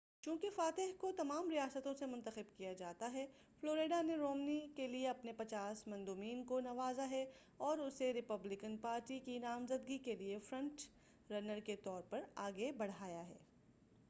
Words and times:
چونکہ 0.23 0.49
فاتح 0.49 0.91
کو 0.97 1.11
تمام 1.11 1.49
ریاستوں 1.49 1.93
سے 1.93 2.05
منتخب 2.05 2.57
کیا 2.57 2.71
جاتا 2.73 3.11
ہے 3.13 3.25
فلوریڈا 3.59 4.01
نے 4.01 4.15
رومنی 4.15 4.59
کیلئے 4.75 5.07
اپنے 5.07 5.33
پچاس 5.33 5.87
مندوبین 5.87 6.43
کو 6.43 6.59
نوازا 6.59 7.09
ہے 7.09 7.25
اور 7.57 7.77
اسے 7.77 8.13
ریپبلکن 8.13 8.77
پارٹی 8.77 9.19
کی 9.19 9.37
نامزدگی 9.39 9.97
کیلئے 9.97 10.39
فرنٹ 10.39 10.81
رنر 11.31 11.59
کے 11.59 11.75
طور 11.75 12.01
پر 12.01 12.23
آگے 12.35 12.71
بڑھایا 12.71 13.27
ہے 13.27 13.37